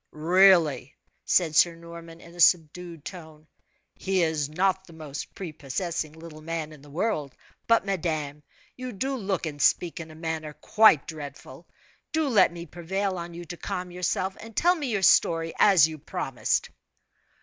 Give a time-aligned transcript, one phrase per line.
[0.13, 0.95] "Really,"
[1.25, 3.45] said Sir Norman, in a subdued tone,
[3.93, 7.35] "he is not the most prepossessing little man in the world;
[7.67, 8.41] but, madame,
[8.75, 11.67] you do look and speak in a manner quite dreadful.
[12.13, 15.87] Do let me prevail on you to calm yourself, and tell me your story, as
[15.87, 16.71] you promised."